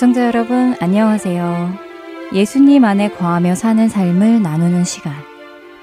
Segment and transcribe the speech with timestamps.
[0.00, 1.74] 애청자 여러분, 안녕하세요.
[2.32, 5.12] 예수님 안에 거하며 사는 삶을 나누는 시간.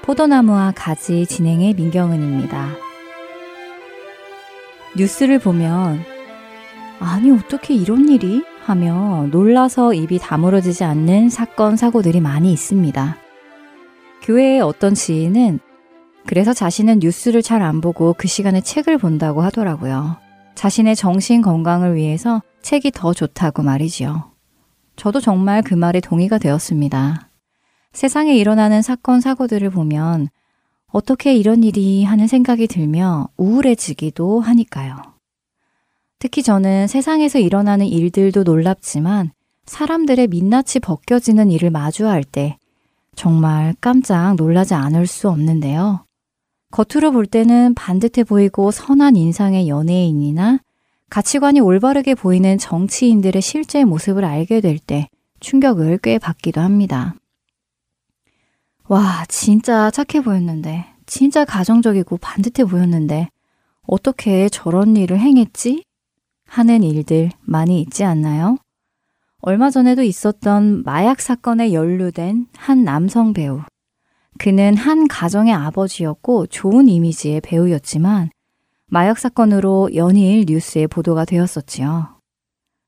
[0.02, 2.66] 포도나무와 가지 진행의 민경은입니다.
[4.96, 6.00] 뉴스를 보면,
[6.98, 8.42] 아니, 어떻게 이런 일이?
[8.64, 13.16] 하며 놀라서 입이 다물어지지 않는 사건, 사고들이 많이 있습니다.
[14.22, 15.60] 교회의 어떤 지인은
[16.26, 20.16] 그래서 자신은 뉴스를 잘 안 보고 그 시간에 책을 본다고 하더라고요.
[20.56, 24.32] 자신의 정신 건강을 위해서 책이 더 좋다고 말이지요.
[24.96, 27.28] 저도 정말 그 말에 동의가 되었습니다.
[27.92, 30.28] 세상에 일어나는 사건, 사고들을 보면
[30.90, 34.96] 어떻게 이런 일이 하는 생각이 들며 우울해지기도 하니까요.
[36.18, 39.30] 특히 저는 세상에서 일어나는 일들도 놀랍지만
[39.66, 42.58] 사람들의 민낯이 벗겨지는 일을 마주할 때
[43.14, 46.04] 정말 깜짝 놀라지 않을 수 없는데요.
[46.70, 50.60] 겉으로 볼 때는 반듯해 보이고 선한 인상의 연예인이나
[51.10, 55.08] 가치관이 올바르게 보이는 정치인들의 실제 모습을 알게 될 때
[55.40, 57.14] 충격을 꽤 받기도 합니다.
[58.88, 63.28] 와, 진짜 착해 보였는데, 진짜 가정적이고 반듯해 보였는데,
[63.86, 65.84] 어떻게 저런 일을 행했지?
[66.46, 68.56] 하는 일들 많이 있지 않나요?
[69.40, 73.60] 얼마 전에도 있었던 마약 사건에 연루된 한 남성 배우.
[74.38, 78.30] 그는 한 가정의 아버지였고 좋은 이미지의 배우였지만
[78.90, 82.18] 마약 사건으로 연일 뉴스에 보도가 되었었지요.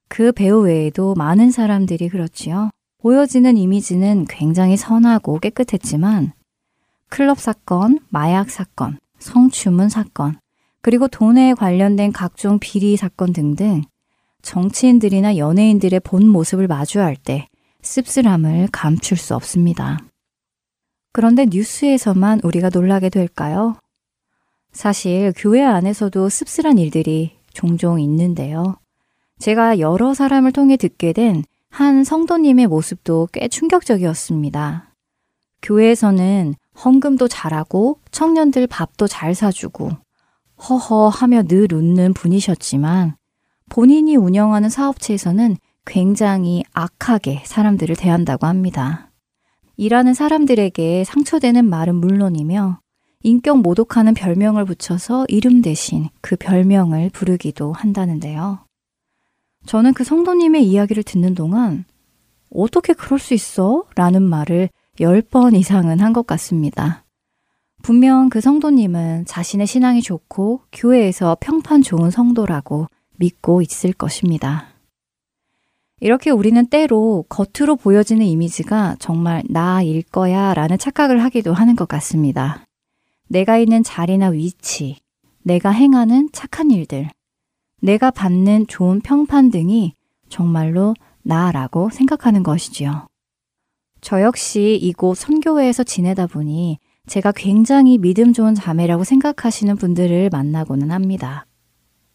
[0.09, 2.71] 그 배우 외에도 많은 사람들이 그렇지요.
[3.03, 6.33] 보여지는 이미지는 굉장히 선하고 깨끗했지만
[7.09, 10.39] 클럽 사건, 마약 사건, 성추문 사건,
[10.81, 13.83] 그리고 돈에 관련된 각종 비리 사건 등등
[14.43, 17.47] 정치인들이나 연예인들의 본 모습을 마주할 때
[17.83, 19.99] 씁쓸함을 감출 수 없습니다.
[21.13, 23.77] 그런데 뉴스에서만 우리가 놀라게 될까요?
[24.73, 28.77] 사실 교회 안에서도 씁쓸한 일들이 종종 있는데요.
[29.39, 34.93] 제가 여러 사람을 통해 듣게 된 한 성도님의 모습도 꽤 충격적이었습니다.
[35.63, 36.55] 교회에서는
[36.85, 39.91] 헌금도 잘하고 청년들 밥도 잘 사주고
[40.69, 43.17] 허허 하며 늘 웃는 분이셨지만
[43.69, 45.57] 본인이 운영하는 사업체에서는
[45.87, 49.11] 굉장히 악하게 사람들을 대한다고 합니다.
[49.77, 52.81] 일하는 사람들에게 상처되는 말은 물론이며
[53.23, 58.61] 인격 모독하는 별명을 붙여서 이름 대신 그 별명을 부르기도 한다는데요.
[59.67, 61.85] 저는 그 성도님의 이야기를 듣는 동안
[62.55, 63.85] 어떻게 그럴 수 있어?
[63.95, 67.05] 라는 말을 10번 이상은 한 것 같습니다.
[67.83, 74.69] 분명 그 성도님은 자신의 신앙이 좋고 교회에서 평판 좋은 성도라고 믿고 있을 것입니다.
[76.01, 82.65] 이렇게 우리는 때로 겉으로 보여지는 이미지가 정말 나일 거야 라는 착각을 하기도 하는 것 같습니다.
[83.33, 84.97] 내가 있는 자리나 위치,
[85.45, 87.09] 내가 행하는 착한 일들,
[87.81, 89.95] 내가 받는 좋은 평판 등이
[90.29, 93.07] 정말로 나라고 생각하는 것이지요.
[94.01, 101.47] 저 역시 이곳 선교회에서 지내다 보니 제가 굉장히 믿음 좋은 자매라고 생각하시는 분들을 만나고는 합니다.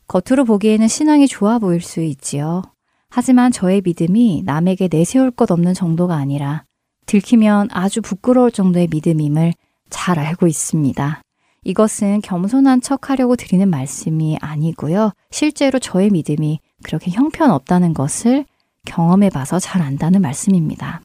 [0.08, 2.62] 겉으로 보기에는 신앙이 좋아 보일 수 있지요.
[3.10, 6.66] 하지만 저의 믿음이 남에게 내세울 것 없는 정도가 아니라
[7.06, 9.54] 들키면 아주 부끄러울 정도의 믿음임을
[9.90, 11.22] 잘 알고 있습니다.
[11.64, 15.12] 이것은 겸손한 척 하려고 드리는 말씀이 아니고요.
[15.32, 18.46] 실제로 저의 믿음이 그렇게 형편없다는 것을
[18.86, 21.02] 경험해 봐서 잘 안다는 말씀입니다.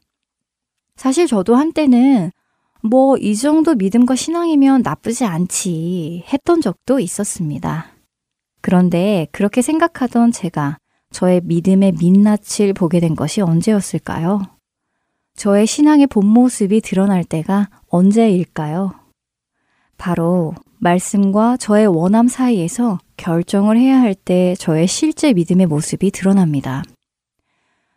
[0.95, 2.31] 사실 저도 한때는
[2.83, 7.87] 뭐 이 정도 믿음과 신앙이면 나쁘지 않지 했던 적도 있었습니다.
[8.61, 10.77] 그런데 그렇게 생각하던 제가
[11.11, 14.41] 저의 믿음의 민낯을 보게 된 것이 언제였을까요?
[15.35, 18.93] 저의 신앙의 본 모습이 드러날 때가 언제일까요?
[19.97, 26.83] 바로 말씀과 저의 원함 사이에서 결정을 해야 할 때 저의 실제 믿음의 모습이 드러납니다.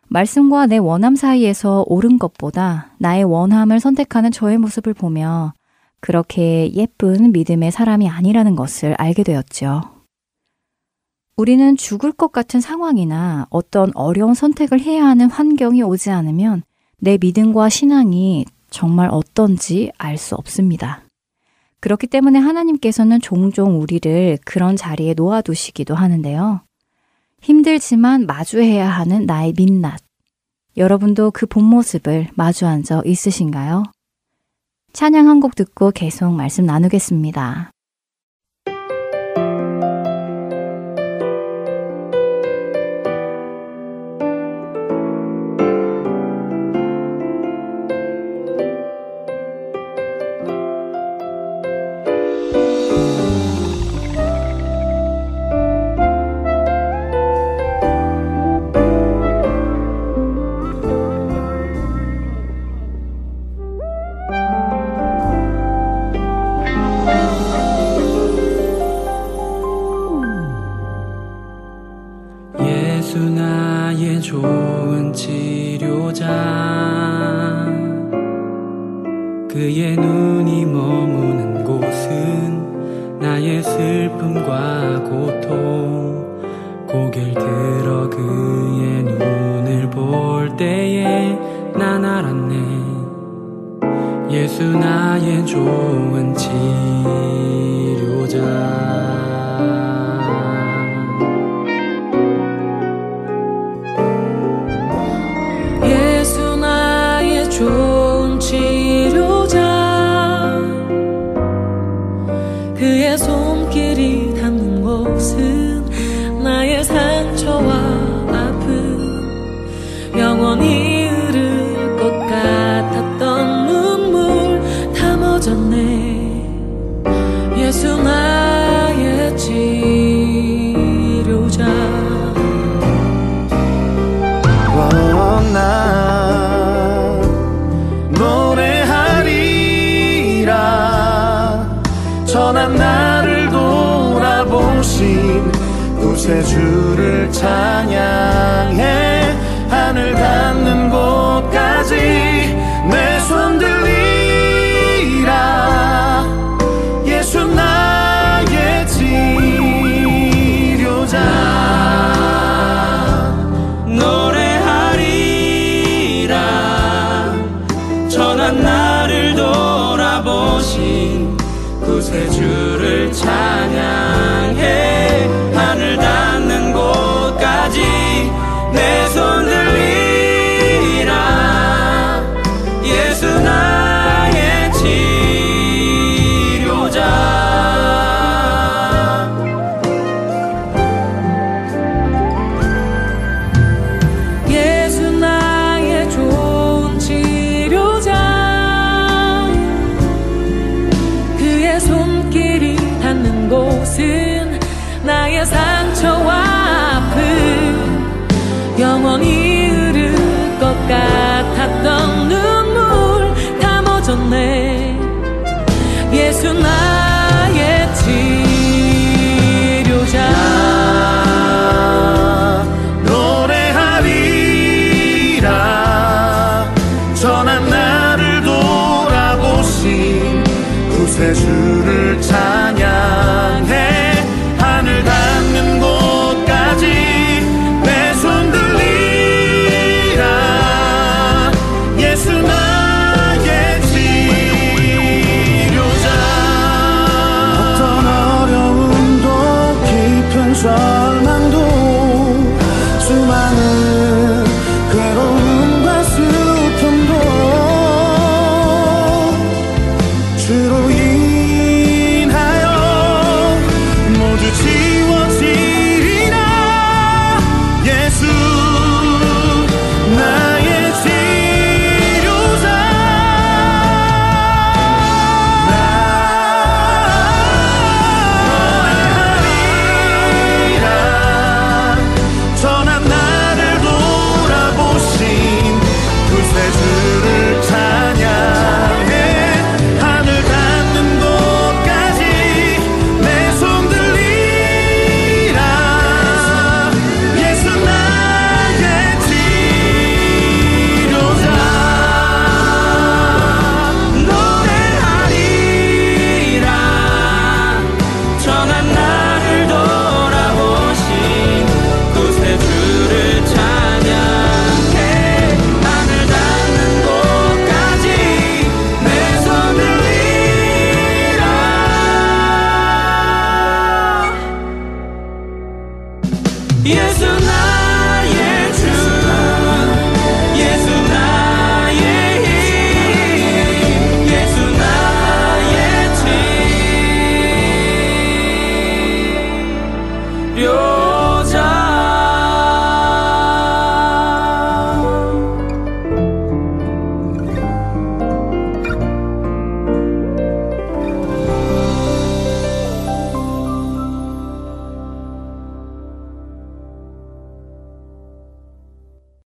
[0.07, 5.53] 말씀과 내 원함 사이에서 옳은 것보다 나의 원함을 선택하는 저의 모습을 보며
[5.99, 9.81] 그렇게 예쁜 믿음의 사람이 아니라는 것을 알게 되었죠.
[11.37, 16.63] 우리는 죽을 것 같은 상황이나 어떤 어려운 선택을 해야 하는 환경이 오지 않으면
[16.97, 21.01] 내 믿음과 신앙이 정말 어떤지 알 수 없습니다.
[21.79, 26.61] 그렇기 때문에 하나님께서는 종종 우리를 그런 자리에 놓아두시기도 하는데요.
[27.41, 29.99] 힘들지만 마주해야 하는 나의 민낯.
[30.77, 33.83] 여러분도 그 본 모습을 마주한 적 있으신가요?
[34.93, 37.71] 찬양 한 곡 듣고 계속 말씀 나누겠습니다.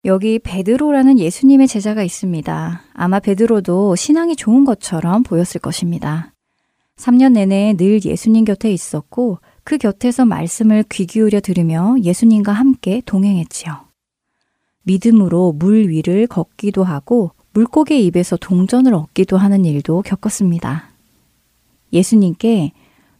[0.06, 2.82] 여기 베드로라는 예수님의 제자가 있습니다.
[2.94, 6.32] 아마 베드로도 신앙이 좋은 것처럼 보였을 것입니다.
[6.96, 13.80] 3년 내내 늘 예수님 곁에 있었고 그 곁에서 말씀을 귀 기울여 들으며 예수님과 함께 동행했지요.
[14.82, 20.90] 믿음으로 물 위를 걷기도 하고 물고기 입에서 동전을 얻기도 하는 일도 겪었습니다.
[21.92, 22.72] 예수님께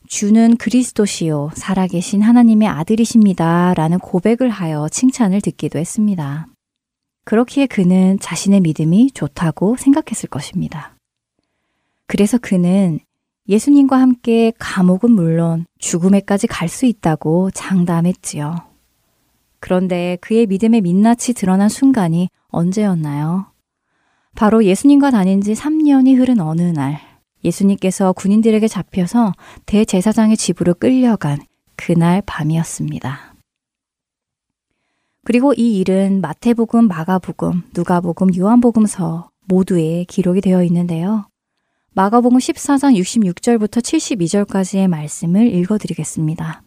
[0.06, 3.72] 주는 그리스도시요 살아계신 하나님의 아들이십니다.
[3.74, 6.46] 라는 고백을 하여 칭찬을 듣기도 했습니다.
[7.24, 10.94] 그렇기에 그는 자신의 믿음이 좋다고 생각했을 것입니다.
[12.06, 13.00] 그래서 그는
[13.48, 18.56] 예수님과 함께 감옥은 물론 죽음에까지 갈 수 있다고 장담했지요.
[19.60, 23.46] 그런데 그의 믿음의 민낯이 드러난 순간이 언제였나요?
[24.34, 27.00] 바로 예수님과 다닌 지 3년이 흐른 어느 날,
[27.44, 29.32] 예수님께서 군인들에게 잡혀서
[29.66, 31.38] 대제사장의 집으로 끌려간
[31.76, 33.34] 그날 밤이었습니다.
[35.24, 41.26] 그리고 이 일은 마태복음, 마가복음, 누가복음, 요한복음서 모두에 기록이 되어 있는데요.
[41.96, 46.64] 마가복음 14장 66절부터 72절까지의 말씀을 읽어드리겠습니다.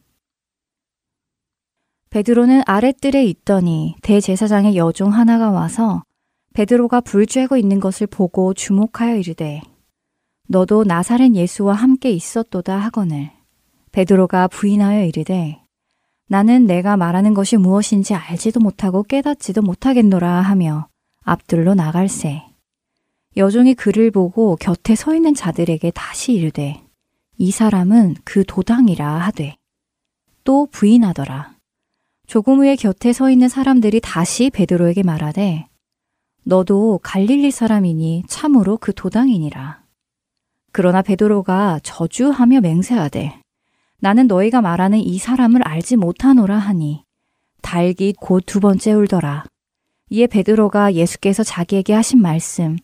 [2.10, 6.02] 베드로는 아랫뜰에 있더니 대제사장의 여종 하나가 와서
[6.54, 9.62] 베드로가 불 쬐고 있는 것을 보고 주목하여 이르되
[10.48, 13.32] 너도 나사렛 예수와 함께 있었도다 하거늘
[13.92, 15.62] 베드로가 부인하여 이르되
[16.30, 20.88] 나는 내가 말하는 것이 무엇인지 알지도 못하고 깨닫지도 못하겠노라 하며
[21.24, 22.47] 앞들로 나갈새.
[23.38, 26.82] 여종이 그를 보고 곁에 서 있는 자들에게 다시 이르되
[27.38, 29.58] 이 사람은 그 도당이라 하되
[30.44, 31.56] 또 부인하더라.
[32.26, 35.68] 조금 후에 곁에 서 있는 사람들이 다시 베드로에게 말하되
[36.44, 39.84] 너도 갈릴리 사람이니 참으로 그 도당이니라.
[40.72, 43.40] 그러나 베드로가 저주하며 맹세하되
[44.00, 47.04] 나는 너희가 말하는 이 사람을 알지 못하노라 하니
[47.62, 49.46] 달기 곧 두 번째 울더라.
[50.10, 52.78] 이에 베드로가 예수께서 자기에게 하신 말씀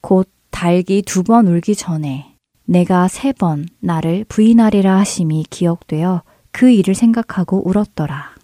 [0.00, 6.94] 곧 달기 두 번 울기 전에 내가 세 번 나를 부인하리라 하심이 기억되어 그 일을
[6.94, 8.34] 생각하고 울었더라.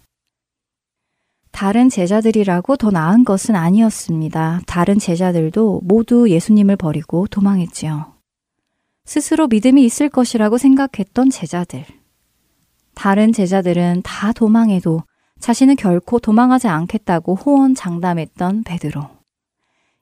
[1.51, 4.61] 다른 제자들이라고 더 나은 것은 아니었습니다.
[4.67, 8.13] 다른 제자들도 모두 예수님을 버리고 도망했지요.
[9.05, 11.85] 스스로 믿음이 있을 것이라고 생각했던 제자들.
[12.93, 15.03] 다른 제자들은 다 도망해도
[15.39, 19.14] 자신은 결코 도망하지 않겠다고 호언 장담했던 베드로.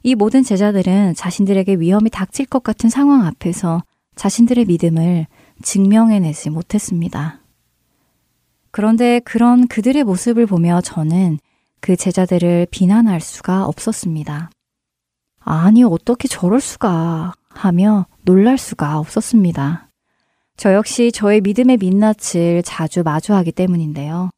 [0.04, 3.82] 이 모든 제자들은 자신들에게 위험이 닥칠 것 같은 상황 앞에서
[4.16, 5.28] 자신들의 믿음을
[5.62, 7.40] 증명해내지 못했습니다.
[8.72, 11.40] 그런데 그런 그들의 모습을 보며 저는
[11.80, 14.50] 그 제자들을 비난할 수가 없었습니다.
[15.40, 19.90] 아니, 어떻게 저럴 수가 하며 놀랄 수가 없었습니다.
[20.58, 24.30] 저 역시 저의 믿음의 민낯을 자주 마주하기 때문인데요.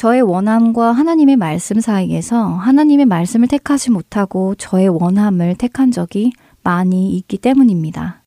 [0.00, 7.36] 저의 원함과 하나님의 말씀 사이에서 하나님의 말씀을 택하지 못하고 저의 원함을 택한 적이 많이 있기
[7.36, 8.24] 때문입니다.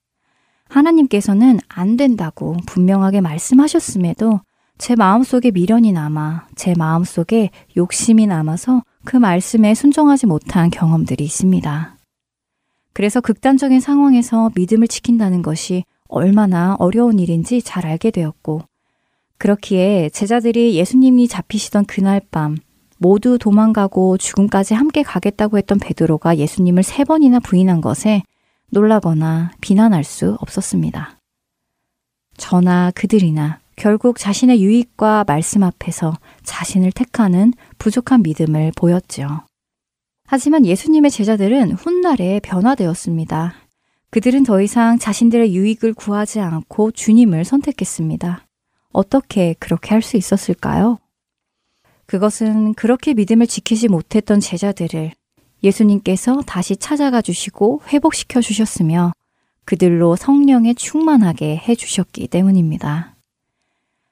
[0.69, 4.41] 하나님께서는 안 된다고 분명하게 말씀하셨음에도
[4.77, 11.97] 제 마음속에 미련이 남아 제 마음속에 욕심이 남아서 그 말씀에 순종하지 못한 경험들이 있습니다.
[12.93, 18.61] 그래서 극단적인 상황에서 믿음을 지킨다는 것이 얼마나 어려운 일인지 잘 알게 되었고,
[19.43, 22.55] 그렇기에 제자들이 예수님이 잡히시던 그날 밤
[22.97, 28.23] 모두 도망가고 죽음까지 함께 가겠다고 했던 베드로가 예수님을 세 번이나 부인한 것에
[28.71, 31.19] 놀라거나 비난할 수 없었습니다.
[32.37, 39.45] 저나 그들이나 결국 자신의 유익과 말씀 앞에서 자신을 택하는 부족한 믿음을 보였지요.
[40.25, 43.55] 하지만 예수님의 제자들은 훗날에 변화되었습니다.
[44.09, 48.45] 그들은 더 이상 자신들의 유익을 구하지 않고 주님을 선택했습니다.
[48.93, 50.99] 어떻게 그렇게 할 수 있었을까요?
[52.05, 55.11] 그것은 그렇게 믿음을 지키지 못했던 제자들을
[55.63, 59.13] 예수님께서 다시 찾아가 주시고 회복시켜 주셨으며
[59.65, 63.15] 그들로 성령에 충만하게 해 주셨기 때문입니다.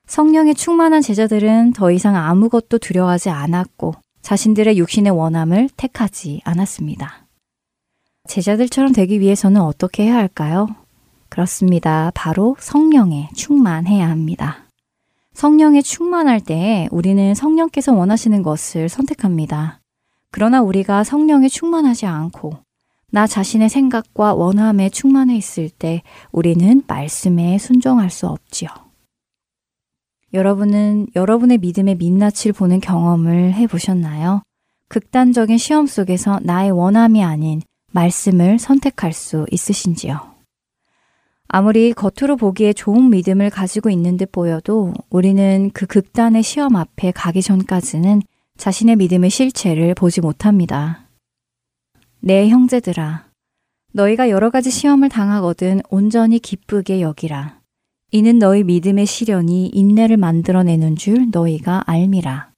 [0.08, 7.28] 성령에 충만한 제자들은 더 이상 아무것도 두려워하지 않았고 자신들의 육신의 원함을 택하지 않았습니다.
[8.28, 10.68] 제자들처럼 되기 위해서는 어떻게 해야 할까요?
[11.30, 12.12] 그렇습니다.
[12.14, 14.66] 바로 성령에 충만해야 합니다.
[15.34, 19.80] 성령에 충만할 때 우리는 성령께서 원하시는 것을 선택합니다.
[20.32, 22.58] 그러나 우리가 성령에 충만하지 않고
[23.12, 28.70] 나 자신의 생각과 원함에 충만해 있을 때 우리는 말씀에 순종할 수 없지요.
[30.34, 34.44] 여러분은 여러분의 믿음의 민낯을 보는 경험을 해 보셨나요?
[34.88, 37.62] 극단적인 시험 속에서 나의 원함이 아닌
[37.92, 40.31] 말씀을 선택할 수 있으신지요?
[41.54, 47.42] 아무리 겉으로 보기에 좋은 믿음을 가지고 있는 듯 보여도 우리는 그 극단의 시험 앞에 가기
[47.42, 48.22] 전까지는
[48.56, 51.10] 자신의 믿음의 실체를 보지 못합니다.
[52.22, 53.26] 내 형제들아,
[53.92, 57.60] 너희가 여러 가지 시험을 당하거든 온전히 기쁘게 여기라.
[58.12, 62.52] 이는 너희 믿음의 시련이 인내를 만들어내는 줄 너희가 알미라.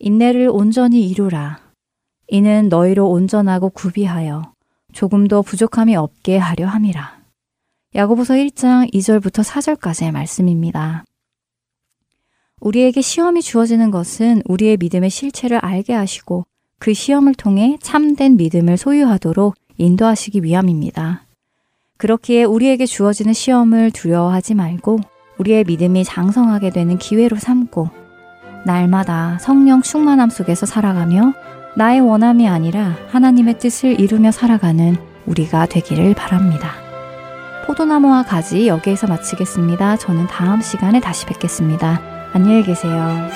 [0.00, 1.60] 인내를 온전히 이루라.
[2.26, 4.54] 이는 너희로 온전하고 구비하여
[4.92, 7.17] 조금도 부족함이 없게 하려 함이라.
[7.94, 11.04] 야고보서 1장 2절부터 4절까지의 말씀입니다.
[12.60, 16.44] 우리에게 시험이 주어지는 것은 우리의 믿음의 실체를 알게 하시고
[16.78, 21.24] 그 시험을 통해 참된 믿음을 소유하도록 인도하시기 위함입니다.
[21.96, 25.00] 그렇기에 우리에게 주어지는 시험을 두려워하지 말고
[25.38, 27.88] 우리의 믿음이 장성하게 되는 기회로 삼고
[28.66, 31.32] 날마다 성령 충만함 속에서 살아가며
[31.74, 36.87] 나의 원함이 아니라 하나님의 뜻을 이루며 살아가는 우리가 되기를 바랍니다.
[37.68, 39.98] 포도나무와 가지 여기에서 마치겠습니다.
[39.98, 42.00] 저는 다음 시간에 다시 뵙겠습니다.
[42.32, 43.28] 안녕히 계세요.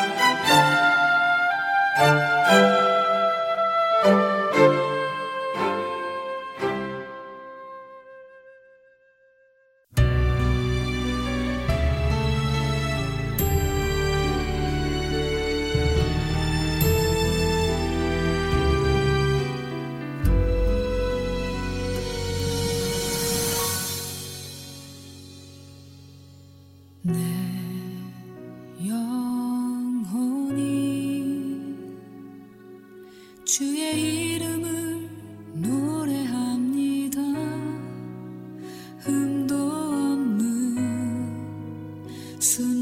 [42.42, 42.81] Soon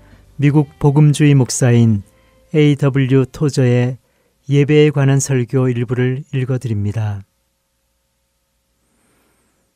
[0.41, 2.01] 미국 복음주의 목사인
[2.55, 3.27] A.W.
[3.31, 3.99] 토저의
[4.49, 7.21] 예배에 관한 설교 일부를 읽어드립니다.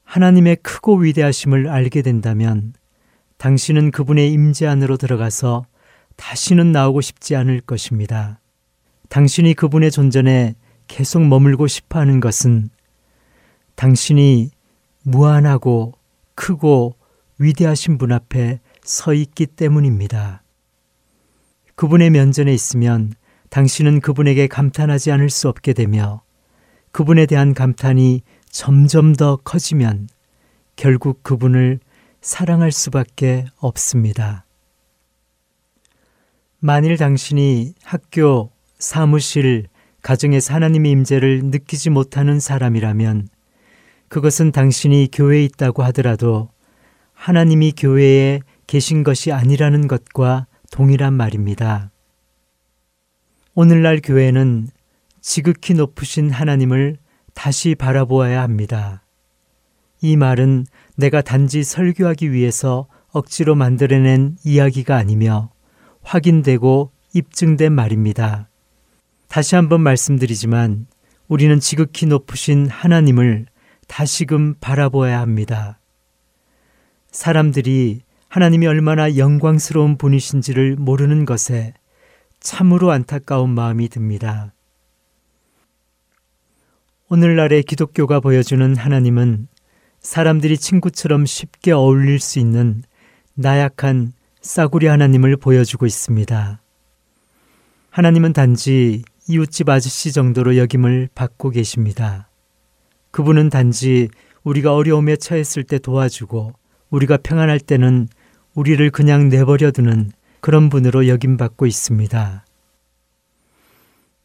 [0.06, 2.73] 하나님의 크고 위대하심을 알게 된다면
[3.38, 5.67] 당신은 그분의 임재 안으로 들어가서
[6.15, 8.39] 다시는 나오고 싶지 않을 것입니다.
[9.10, 10.56] 당신이 그분의 존전에
[10.88, 12.71] 계속 머물고 싶어 하는 것은
[13.75, 14.49] 당신이
[15.04, 15.93] 무한하고
[16.34, 16.95] 크고
[17.38, 20.41] 위대하신 분 앞에 서 있기 때문입니다.
[21.75, 23.13] 그분의 면전에 있으면
[23.49, 26.21] 당신은 그분에게 감탄하지 않을 수 없게 되며
[26.91, 30.07] 그분에 대한 감탄이 점점 더 커지면
[30.75, 31.79] 결국 그분을
[32.21, 34.45] 사랑할 수밖에 없습니다.
[36.59, 39.67] 만일 당신이 학교, 사무실,
[40.01, 43.27] 가정에서 하나님의 임재를 느끼지 못하는 사람이라면
[44.07, 46.49] 그것은 당신이 교회에 있다고 하더라도
[47.13, 51.89] 하나님이 교회에 계신 것이 아니라는 것과 동일한 말입니다.
[53.53, 54.67] 오늘날 교회는
[55.21, 56.97] 지극히 높으신 하나님을
[57.33, 59.01] 다시 바라보아야 합니다.
[60.01, 60.65] 이 말은
[60.97, 65.49] 내가 단지 설교하기 위해서 억지로 만들어낸 이야기가 아니며
[66.03, 68.49] 확인되고 입증된 말입니다.
[69.29, 70.88] 다시 한번 말씀드리지만
[71.29, 73.45] 우리는 지극히 높으신 하나님을
[73.88, 75.79] 다시금 바라보아야 합니다.
[77.11, 81.73] 사람들이 하나님이 얼마나 영광스러운 분이신지를 모르는 것에
[82.39, 84.53] 참으로 안타까운 마음이 듭니다.
[87.07, 89.47] 오늘날의 기독교가 보여주는 하나님은
[89.99, 92.83] 사람들이 친구처럼 쉽게 어울릴 수 있는
[93.33, 96.61] 나약한 싸구리 하나님을 보여주고 있습니다.
[97.89, 102.29] 하나님은 단지 이웃집 아저씨 정도로 여김을 받고 계십니다.
[103.11, 104.09] 그분은 단지
[104.43, 106.53] 우리가 어려움에 처했을 때 도와주고
[106.95, 108.08] 우리가 평안할 때는
[108.53, 112.45] 우리를 그냥 내버려 두는 그런 분으로 여김받고 있습니다.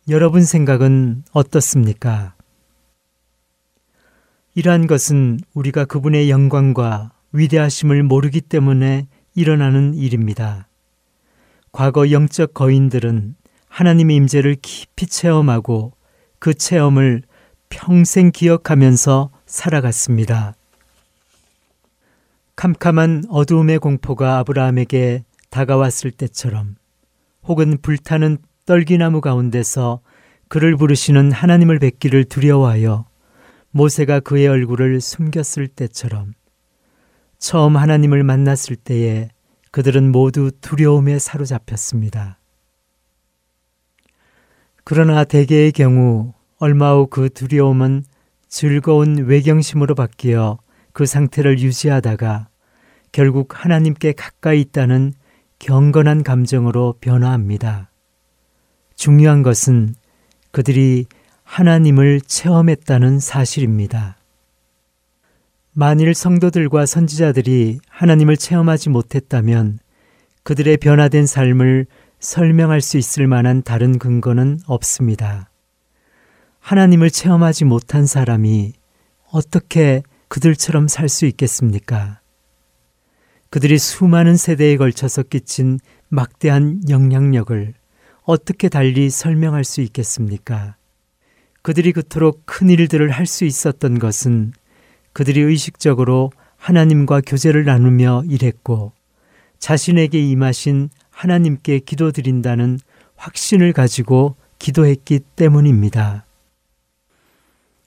[0.09, 2.35] 여러분 생각은 어떻습니까?
[4.54, 10.68] 이러한 것은 우리가 그분의 영광과 위대하심을 모르기 때문에 일어나는 일입니다.
[11.72, 13.35] 과거 영적 거인들은
[13.68, 15.92] 하나님의 임재를 깊이 체험하고
[16.38, 17.22] 그 체험을
[17.68, 20.54] 평생 기억하면서 살아갔습니다.
[22.60, 26.74] 캄캄한 어두움의 공포가 아브라함에게 다가왔을 때처럼
[27.42, 30.02] 혹은 불타는 떨기나무 가운데서
[30.48, 33.06] 그를 부르시는 하나님을 뵙기를 두려워하여
[33.70, 36.34] 모세가 그의 얼굴을 숨겼을 때처럼
[37.38, 39.30] 처음 하나님을 만났을 때에
[39.70, 42.38] 그들은 모두 두려움에 사로잡혔습니다.
[44.84, 48.04] 그러나 대개의 경우 얼마 후 그 두려움은
[48.48, 50.58] 즐거운 외경심으로 바뀌어
[50.92, 52.49] 그 상태를 유지하다가
[53.12, 55.12] 결국 하나님께 가까이 있다는
[55.58, 57.90] 경건한 감정으로 변화합니다.
[58.94, 59.94] 중요한 것은
[60.52, 61.06] 그들이
[61.44, 64.16] 하나님을 체험했다는 사실입니다.
[65.72, 69.78] 만일 성도들과 선지자들이 하나님을 체험하지 못했다면
[70.42, 71.86] 그들의 변화된 삶을
[72.18, 75.50] 설명할 수 있을 만한 다른 근거는 없습니다.
[76.60, 78.74] 하나님을 체험하지 못한 사람이
[79.32, 82.19] 어떻게 그들처럼 살 수 있겠습니까?
[83.50, 87.74] 그들이 수많은 세대에 걸쳐서 끼친 막대한 영향력을
[88.22, 90.76] 어떻게 달리 설명할 수 있겠습니까?
[91.62, 94.52] 그들이 그토록 큰 일들을 할 수 있었던 것은
[95.12, 98.92] 그들이 의식적으로 하나님과 교제를 나누며 일했고
[99.58, 102.78] 자신에게 임하신 하나님께 기도드린다는
[103.16, 106.24] 확신을 가지고 기도했기 때문입니다.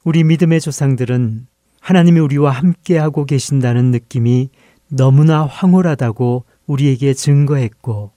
[0.04, 1.48] 우리 믿음의 조상들은
[1.80, 4.50] 하나님이 우리와 함께하고 계신다는 느낌이
[4.96, 8.12] 너무나 황홀하다고 우리에게 증거했고,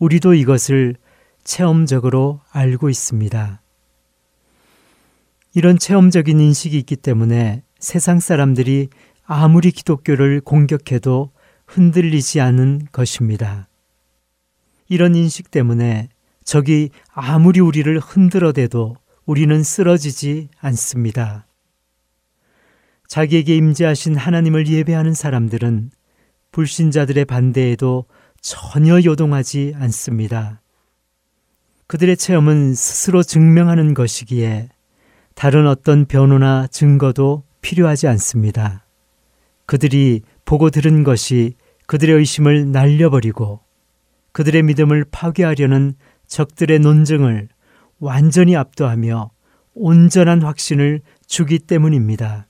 [0.00, 0.96] 우리도 이것을
[1.44, 3.62] 체험적으로 알고 있습니다.
[5.54, 8.88] 이런 체험적인 인식이 있기 때문에 세상 사람들이
[9.24, 11.30] 아무리 기독교를 공격해도
[11.68, 13.68] 흔들리지 않은 것입니다.
[14.88, 16.08] 이런 인식 때문에
[16.44, 21.46] 적이 아무리 우리를 흔들어대도 우리는 쓰러지지 않습니다.
[23.06, 25.90] 자기에게 임재하신 하나님을 예배하는 사람들은
[26.56, 28.06] 불신자들의 반대에도
[28.40, 30.62] 전혀 요동하지 않습니다.
[31.86, 34.70] 그들의 체험은 스스로 증명하는 것이기에
[35.34, 38.86] 다른 어떤 변호나 증거도 필요하지 않습니다.
[39.66, 43.60] 그들이 보고 들은 것이 그들의 의심을 날려버리고
[44.32, 45.94] 그들의 믿음을 파괴하려는
[46.26, 47.48] 적들의 논증을
[47.98, 49.30] 완전히 압도하며
[49.74, 52.46] 온전한 확신을 주기 때문입니다.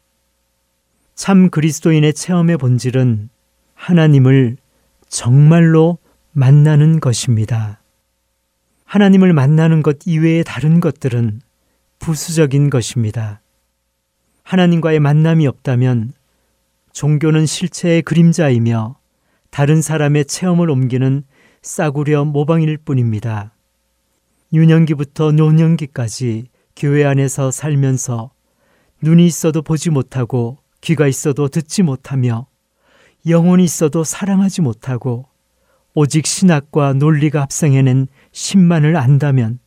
[1.17, 3.31] 참 그리스도인의 체험의 본질은
[3.77, 4.57] 하나님을
[5.09, 5.99] 정말로
[6.33, 7.81] 만나는 것입니다.
[8.85, 11.41] 하나님을 만나는 것 이외의 다른 것들은
[12.01, 13.41] 부수적인 것입니다.
[14.43, 16.13] 하나님과의 만남이 없다면
[16.93, 18.97] 종교는 실체의 그림자이며
[19.51, 21.25] 다른 사람의 체험을 옮기는
[21.63, 23.53] 싸구려 모방일 뿐입니다.
[24.53, 28.31] 유년기부터 노년기까지 교회 안에서 살면서
[29.03, 32.47] 눈이 있어도 보지 못하고 귀가 있어도 듣지 못하며
[33.27, 35.27] 영혼이 있어도 사랑하지 못하고
[35.95, 39.59] 오직 신학과 논리가 합성해낸 신만을 안다면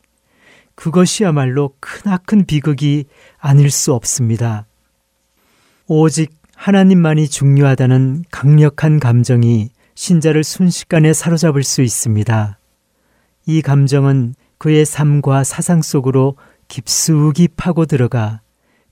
[0.74, 3.04] 그것이야말로 크나큰 비극이
[3.38, 4.66] 아닐 수 없습니다.
[5.86, 12.58] 오직 하나님만이 중요하다는 강력한 감정이 신자를 순식간에 사로잡을 수 있습니다.
[13.46, 16.36] 이 감정은 그의 삶과 사상 속으로
[16.68, 18.40] 깊숙이 파고 들어가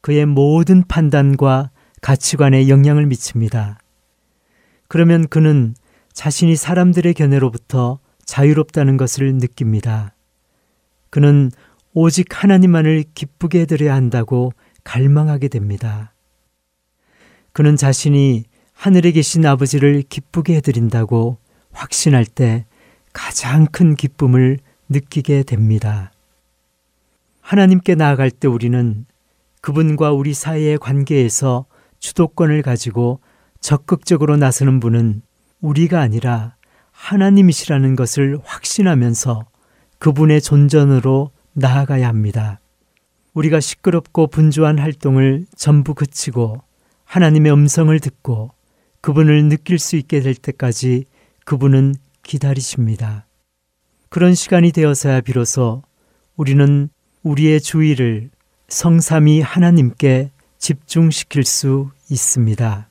[0.00, 3.78] 그의 모든 판단과 가치관에 영향을 미칩니다.
[4.88, 5.74] 그러면 그는
[6.12, 10.14] 자신이 사람들의 견해로부터 자유롭다는 것을 느낍니다.
[11.10, 11.50] 그는
[11.94, 14.52] 오직 하나님만을 기쁘게 해드려야 한다고
[14.84, 16.14] 갈망하게 됩니다.
[17.52, 21.38] 그는 자신이 하늘에 계신 아버지를 기쁘게 해드린다고
[21.72, 22.66] 확신할 때
[23.12, 26.12] 가장 큰 기쁨을 느끼게 됩니다.
[27.40, 29.06] 하나님께 나아갈 때 우리는
[29.60, 31.66] 그분과 우리 사이의 관계에서
[31.98, 33.20] 주도권을 가지고
[33.60, 35.22] 적극적으로 나서는 분은
[35.60, 36.56] 우리가 아니라
[36.92, 39.46] 하나님이시라는 것을 확신하면서
[39.98, 42.60] 그분의 존전으로 나아가야 합니다.
[43.34, 46.62] 우리가 시끄럽고 분주한 활동을 전부 그치고
[47.04, 48.52] 하나님의 음성을 듣고
[49.00, 51.04] 그분을 느낄 수 있게 될 때까지
[51.44, 53.26] 그분은 기다리십니다.
[54.08, 55.82] 그런 시간이 되어서야 비로소
[56.36, 56.88] 우리는
[57.22, 58.30] 우리의 주의를
[58.68, 62.87] 성삼이 하나님께 집중시킬 수 있습니다.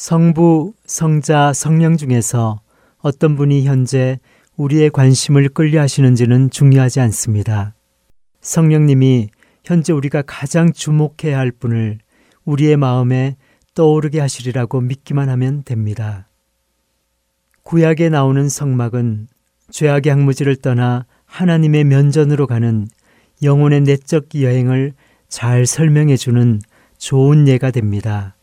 [0.00, 2.62] 성부, 성자, 성령 중에서
[3.00, 4.18] 어떤 분이 현재
[4.56, 7.74] 우리의 관심을 끌려 하시는지는 중요하지 않습니다.
[8.40, 9.28] 성령님이
[9.62, 11.98] 현재 우리가 가장 주목해야 할 분을
[12.46, 13.36] 우리의 마음에
[13.74, 16.30] 떠오르게 하시리라고 믿기만 하면 됩니다.
[17.62, 19.28] 구약에 나오는 성막은
[19.70, 22.88] 죄악의 항무지를 떠나 하나님의 면전으로 가는
[23.42, 24.94] 영혼의 내적 여행을
[25.28, 26.58] 잘 설명해 주는
[26.96, 28.34] 좋은 예가 됩니다.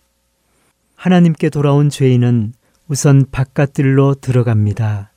[0.98, 2.54] 하나님께 돌아온 죄인은
[2.88, 5.12] 우선 바깥들로 들어갑니다.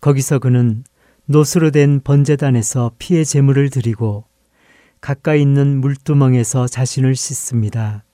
[0.00, 0.84] 거기서 그는
[1.26, 4.26] 노수로 된 번제단에서 피의 제물을 드리고
[5.00, 8.04] 가까이 있는 물두멍에서 자신을 씻습니다.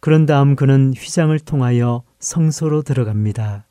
[0.00, 3.66] 그런 다음 그는 휘장을 통하여 성소로 들어갑니다.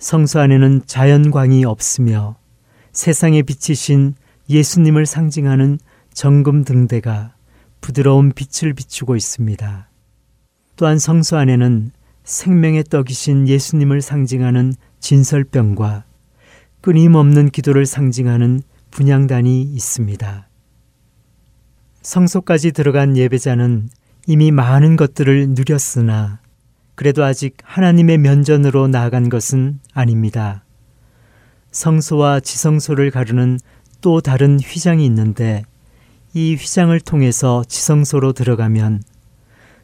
[0.00, 2.36] 성소 안에는 자연광이 없으며
[2.90, 4.14] 세상에 비치신
[4.48, 5.78] 예수님을 상징하는
[6.12, 7.36] 정금 등대가
[7.80, 9.89] 부드러운 빛을 비추고 있습니다.
[10.80, 11.90] 또한 성소 안에는
[12.24, 16.04] 생명의 떡이신 예수님을 상징하는 진설병과
[16.80, 20.48] 끊임없는 기도를 상징하는 분양단이 있습니다.
[22.00, 23.90] 성소까지 들어간 예배자는
[24.26, 26.40] 이미 많은 것들을 누렸으나
[26.94, 30.64] 그래도 아직 하나님의 면전으로 나아간 것은 아닙니다.
[31.72, 33.58] 성소와 지성소를 가르는
[34.00, 35.62] 또 다른 휘장이 있는데
[36.32, 39.02] 이 휘장을 통해서 지성소로 들어가면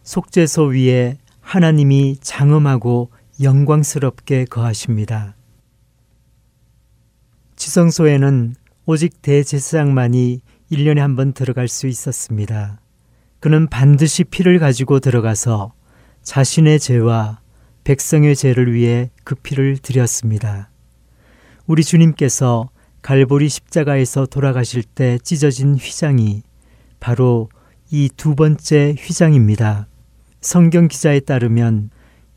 [0.07, 3.11] 속죄소 위에 하나님이 장엄하고
[3.43, 5.35] 영광스럽게 거하십니다.
[7.57, 8.55] 지성소에는
[8.87, 12.81] 오직 대제사장만이 1년에 한 번 들어갈 수 있었습니다.
[13.41, 15.73] 그는 반드시 피를 가지고 들어가서
[16.23, 17.41] 자신의 죄와
[17.83, 20.71] 백성의 죄를 위해 그 피를 드렸습니다.
[21.67, 22.71] 우리 주님께서
[23.03, 26.45] 갈보리 십자가에서 돌아가실 때 찢어진 휘장이
[27.01, 27.49] 바로
[27.91, 29.89] 이 두 번째 휘장입니다.
[30.41, 31.91] 성경 기자에 따르면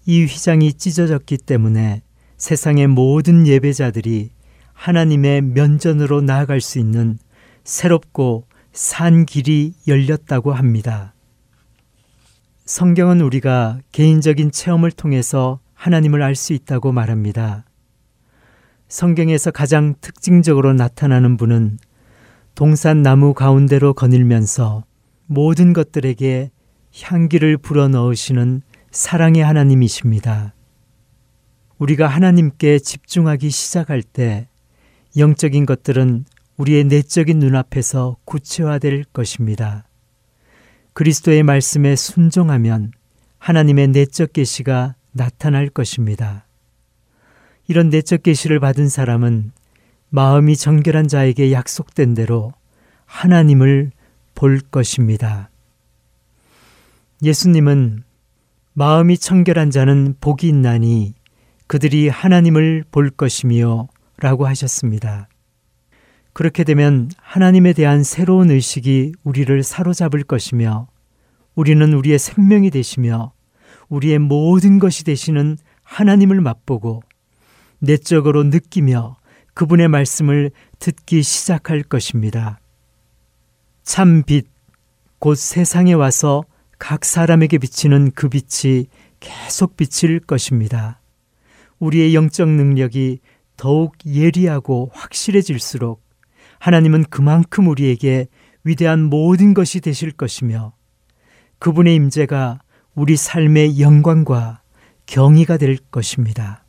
[0.05, 2.01] 이 휘장이 찢어졌기 때문에
[2.37, 4.31] 세상의 모든 예배자들이
[4.73, 7.17] 하나님의 면전으로 나아갈 수 있는
[7.63, 11.13] 새롭고 산 길이 열렸다고 합니다.
[12.65, 17.65] 성경은 우리가 개인적인 체험을 통해서 하나님을 알 수 있다고 말합니다.
[18.87, 21.77] 성경에서 가장 특징적으로 나타나는 분은
[22.55, 24.83] 동산 나무 가운데로 거닐면서
[25.25, 26.51] 모든 것들에게
[27.01, 30.53] 향기를 불어넣으시는 사랑의 하나님이십니다.
[31.77, 34.47] 우리가 하나님께 집중하기 시작할 때
[35.17, 36.25] 영적인 것들은
[36.57, 39.85] 우리의 내적인 눈앞에서 구체화될 것입니다.
[40.93, 42.91] 그리스도의 말씀에 순종하면
[43.37, 46.45] 하나님의 내적 계시가 나타날 것입니다.
[47.67, 49.51] 이런 내적 계시를 받은 사람은
[50.09, 52.51] 마음이 정결한 자에게 약속된 대로
[53.05, 53.91] 하나님을
[54.35, 55.48] 볼 것입니다.
[57.21, 58.03] 예수님은
[58.73, 61.15] 마음이 청결한 자는 복이 있나니
[61.67, 65.27] 그들이 하나님을 볼 것이며 라고 하셨습니다.
[66.31, 70.87] 그렇게 되면 하나님에 대한 새로운 의식이 우리를 사로잡을 것이며
[71.55, 73.33] 우리는 우리의 생명이 되시며
[73.89, 77.01] 우리의 모든 것이 되시는 하나님을 맛보고
[77.79, 79.17] 내적으로 느끼며
[79.53, 82.59] 그분의 말씀을 듣기 시작할 것입니다.
[83.83, 84.47] 참 빛,
[85.17, 86.43] 곧 세상에 와서
[86.79, 88.87] 각 사람에게 비치는 그 빛이
[89.19, 91.01] 계속 비칠 것입니다.
[91.77, 93.19] 우리의 영적 능력이
[93.57, 96.01] 더욱 예리하고 확실해질수록
[96.59, 98.27] 하나님은 그만큼 우리에게
[98.63, 100.73] 위대한 모든 것이 되실 것이며
[101.59, 102.59] 그분의 임재가
[102.95, 104.61] 우리 삶의 영광과
[105.05, 106.63] 경의가 될 것입니다.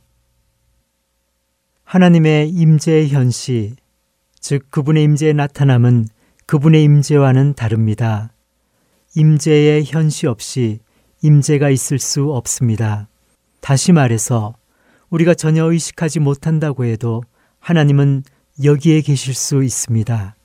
[1.83, 3.75] 하나님의 임재의 현시,
[4.39, 6.07] 즉 그분의 임재의 나타남은
[6.45, 8.31] 그분의 임재와는 다릅니다.
[9.15, 10.79] 임재의 현시 없이
[11.21, 13.07] 임재가 있을 수 없습니다.
[13.59, 14.55] 다시 말해서
[15.09, 17.21] 우리가 전혀 의식하지 못한다고 해도
[17.59, 18.23] 하나님은
[18.63, 20.35] 여기에 계실 수 있습니다.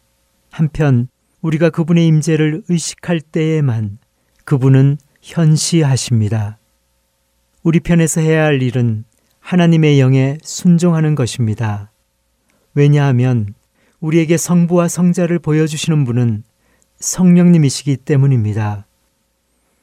[0.50, 1.08] 한편
[1.42, 3.98] 우리가 그분의 임재를 의식할 때에만
[4.44, 6.58] 그분은 현시하십니다.
[7.62, 9.04] 우리 편에서 해야 할 일은
[9.40, 11.92] 하나님의 영에 순종하는 것입니다.
[12.74, 13.54] 왜냐하면
[14.00, 16.42] 우리에게 성부와 성자를 보여주시는 분은
[17.06, 18.84] 성령님이시기 때문입니다.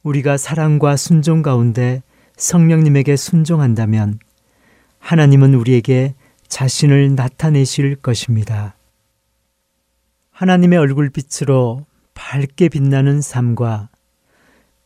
[0.03, 2.03] 우리가 사랑과 순종 가운데
[2.35, 4.19] 성령님에게 순종한다면
[4.99, 6.15] 하나님은 우리에게
[6.49, 8.75] 자신을 나타내실 것입니다.
[10.31, 13.89] 하나님의 얼굴빛으로 밝게 빛나는 삶과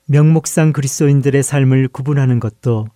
[0.06, 2.88] 명목상 그리스도인들의 삶을 구분하는 것도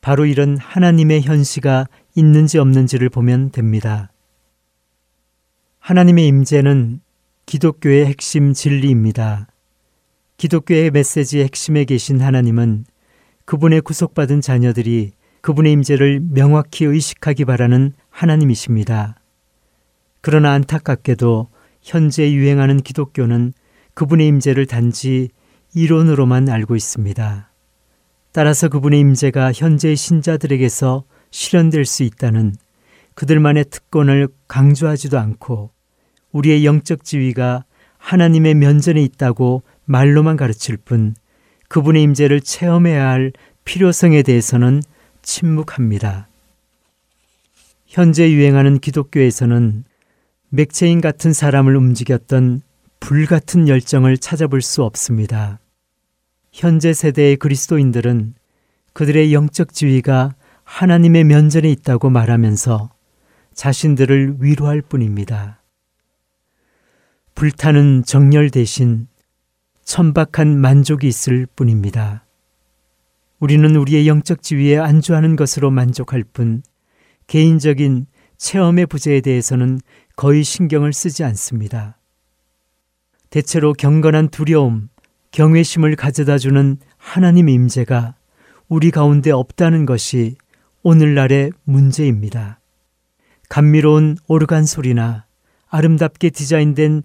[0.00, 4.10] 바로 이런 하나님의 현시가 있는지 없는지를 보면 됩니다.
[5.78, 7.00] 하나님의 임재는
[7.48, 9.46] 기독교의 핵심 진리입니다.
[10.36, 12.84] 기독교의 메시지의 핵심에 계신 하나님은
[13.46, 19.14] 그분의 구속받은 자녀들이 그분의 임재를 명확히 의식하기 바라는 하나님이십니다.
[20.20, 21.48] 그러나 안타깝게도
[21.80, 23.54] 현재 유행하는 기독교는
[23.94, 25.30] 그분의 임재를 단지
[25.74, 27.50] 이론으로만 알고 있습니다.
[28.32, 32.54] 따라서 그분의 임재가 현재의 신자들에게서 실현될 수 있다는
[33.14, 35.77] 그들만의 특권을 강조하지도 않고
[36.32, 37.64] 우리의 영적 지위가
[37.98, 41.14] 하나님의 면전에 있다고 말로만 가르칠 뿐
[41.68, 43.32] 그분의 임재를 체험해야 할
[43.64, 44.82] 필요성에 대해서는
[45.22, 46.28] 침묵합니다.
[47.86, 49.84] 현재 유행하는 기독교에서는
[50.50, 52.62] 맥체인 같은 사람을 움직였던
[53.00, 55.60] 불 같은 열정을 찾아볼 수 없습니다.
[56.52, 58.34] 현재 세대의 그리스도인들은
[58.92, 60.34] 그들의 영적 지위가
[60.64, 62.90] 하나님의 면전에 있다고 말하면서
[63.54, 65.57] 자신들을 위로할 뿐입니다.
[67.38, 69.06] 불타는 정열 대신
[69.84, 72.26] 천박한 만족이 있을 뿐입니다.
[73.38, 76.64] 우리는 우리의 영적 지위에 안주하는 것으로 만족할 뿐
[77.28, 78.06] 개인적인
[78.38, 79.78] 체험의 부재에 대해서는
[80.16, 81.96] 거의 신경을 쓰지 않습니다.
[83.30, 84.88] 대체로 경건한 두려움,
[85.30, 88.16] 경외심을 가져다 주는 하나님의 임재가
[88.66, 90.34] 우리 가운데 없다는 것이
[90.82, 92.58] 오늘날의 문제입니다.
[93.48, 95.26] 감미로운 오르간 소리나
[95.68, 97.04] 아름답게 디자인된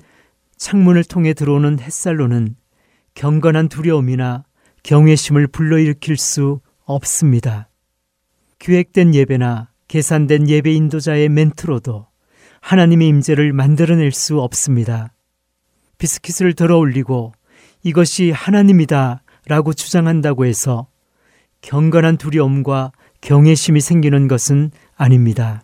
[0.58, 2.56] 창문을 통해 들어오는 햇살로는
[3.16, 4.44] 경건한 두려움이나
[4.84, 7.70] 경외심을 불러일으킬 수 없습니다.
[8.60, 12.08] 기획된 예배나 계산된 예배 인도자의 멘트로도
[12.62, 15.14] 하나님의 임재를 만들어낼 수 없습니다.
[15.98, 17.34] 비스킷을 들어 올리고
[17.84, 20.88] 이것이 하나님이다 라고 주장한다고 해서
[21.62, 22.92] 경건한 두려움과
[23.22, 25.64] 경외심이 생기는 것은 아닙니다.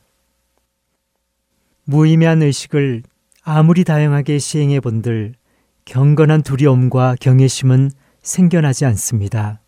[1.86, 3.04] 무의미한 의식을
[3.52, 5.34] 아무리 다양하게 시행해 본들
[5.86, 7.90] 경건한 두려움과 경외심은
[8.22, 9.60] 생겨나지 않습니다.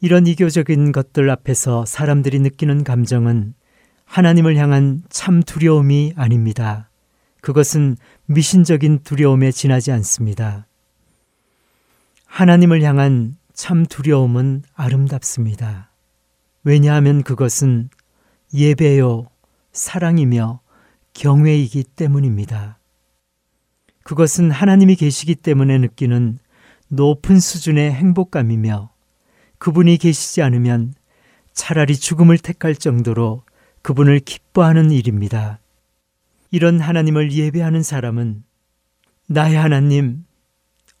[0.00, 3.52] 이런 이교적인 것들 앞에서 사람들이 느끼는 감정은
[4.06, 6.88] 하나님을 향한 참 두려움이 아닙니다.
[7.42, 10.66] 그것은 미신적인 두려움에 지나지 않습니다.
[12.24, 15.92] 하나님을 향한 참 두려움은 아름답습니다.
[16.64, 17.90] 왜냐하면 그것은
[18.54, 19.26] 예배요,
[19.72, 20.62] 사랑이며
[21.18, 22.78] 경외이기 때문입니다.
[24.04, 26.38] 그것은 하나님이 계시기 때문에 느끼는
[26.86, 28.92] 높은 수준의 행복감이며
[29.58, 30.94] 그분이 계시지 않으면
[31.52, 33.42] 차라리 죽음을 택할 정도로
[33.82, 35.58] 그분을 기뻐하는 일입니다.
[36.52, 38.44] 이런 하나님을 예배하는 사람은
[39.26, 40.24] 나의 하나님,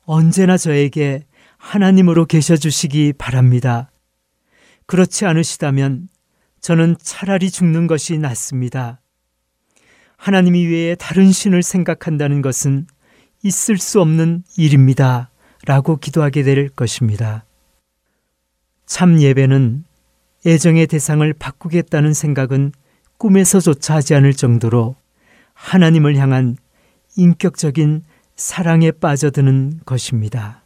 [0.04, 1.26] 언제나 저에게
[1.58, 3.92] 하나님으로 계셔 주시기 바랍니다.
[4.86, 6.08] 그렇지 않으시다면
[6.60, 9.00] 저는 차라리 죽는 것이 낫습니다.
[10.18, 12.86] 하나님 이 외에 다른 신을 생각한다는 것은
[13.42, 15.30] 있을 수 없는 일입니다.
[15.64, 17.44] 라고 기도하게 될 것입니다.
[18.84, 19.84] 참 예배는
[20.44, 22.72] 애정의 대상을 바꾸겠다는 생각은
[23.16, 24.96] 꿈에서조차 하지 않을 정도로
[25.54, 26.56] 하나님을 향한
[27.16, 28.02] 인격적인
[28.34, 30.62] 사랑에 빠져드는 것입니다.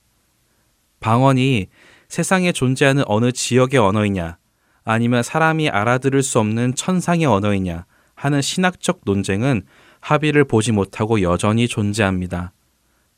[0.99, 1.67] 방언이
[2.09, 4.37] 세상에 존재하는 어느 지역의 언어이냐,
[4.83, 9.63] 아니면 사람이 알아들을 수 없는 천상의 언어이냐 하는 신학적 논쟁은
[10.01, 12.51] 합의를 보지 못하고 여전히 존재합니다.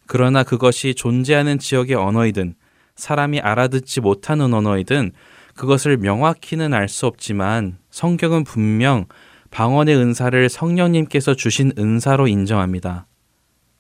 [0.08, 2.56] 그러나 그것이 존재하는 지역의 언어이든
[2.96, 5.12] 사람이 알아듣지 못하는 언어이든
[5.56, 9.06] 그것을 명확히는 알 수 없지만 성경은 분명
[9.52, 13.08] 방언의 은사를 성령님께서 주신 은사로 인정합니다.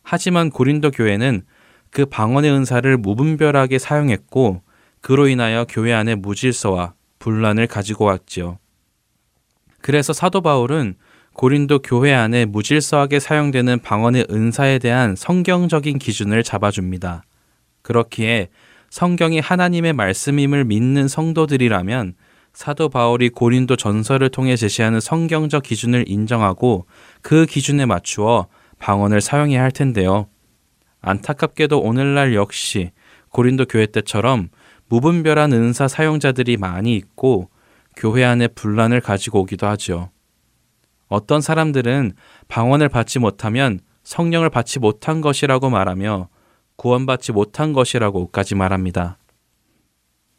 [0.03, 1.43] 하지만 고린도 교회는
[1.91, 4.61] 그 방언의 은사를 무분별하게 사용했고
[5.01, 8.57] 그로 인하여 교회 안에 무질서와 분란을 가지고 왔지요.
[9.81, 10.95] 그래서 사도 바울은
[11.35, 17.25] 고린도 교회 안에 무질서하게 사용되는 방언의 은사에 대한 성경적인 기준을 잡아줍니다.
[17.81, 18.47] 그렇기에
[18.89, 22.13] 성경이 하나님의 말씀임을 믿는 성도들이라면
[22.53, 26.85] 사도 바울이 고린도 전설을 통해 제시하는 성경적 기준을 인정하고
[27.21, 28.47] 그 기준에 맞추어
[28.79, 30.29] 방언을 사용해야 할 텐데요.
[31.01, 32.91] 안타깝게도 오늘날 역시
[33.31, 34.47] 고린도 교회 때처럼
[34.87, 37.49] 무분별한 은사 사용자들이 많이 있고
[37.97, 40.14] 교회 안에 분란을 가지고 오기도 하죠.
[41.07, 42.13] 어떤 사람들은
[42.47, 46.29] 방언을 받지 못하면 성령을 받지 못한 것이라고 말하며
[46.75, 49.17] 구원받지 못한 것이라고까지 말합니다.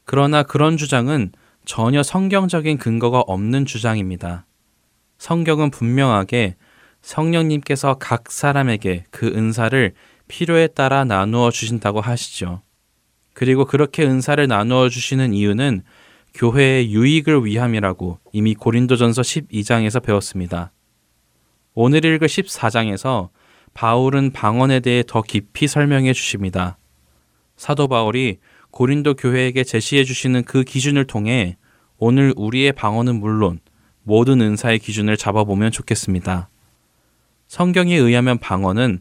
[0.05, 1.33] 그러나 그런 주장은
[1.65, 4.47] 전혀 성경적인 근거가 없는 주장입니다.
[5.19, 6.57] 성경은 분명하게
[7.03, 9.93] 성령님께서 각 사람에게 그 은사를
[10.29, 12.63] 필요에 따라 나누어 주신다고 하시죠.
[13.33, 15.83] 그리고 그렇게 은사를 나누어 주시는 이유는
[16.37, 20.71] 교회의 유익을 위함이라고 이미 고린도전서 12장에서 배웠습니다.
[21.73, 23.31] 오늘 읽을 14장에서
[23.73, 26.77] 바울은 방언에 대해 더 깊이 설명해 주십니다.
[27.57, 28.39] 사도 바울이
[28.71, 31.57] 고린도 교회에게 제시해 주시는 그 기준을 통해
[31.97, 33.59] 오늘 우리의 방언은 물론
[34.03, 36.51] 모든 은사의 기준을 잡아보면 좋겠습니다.
[37.49, 39.01] 성경에 의하면 방언은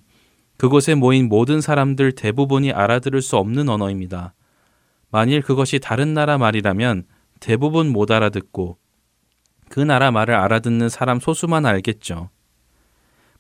[0.56, 4.34] 그곳에 모인 모든 사람들 대부분이 알아들을 수 없는 언어입니다.
[5.12, 7.04] 만일 그것이 다른 나라 말이라면
[7.46, 8.80] 대부분 못 알아듣고
[9.70, 12.32] 그 나라 말을 알아듣는 사람 소수만 알겠죠.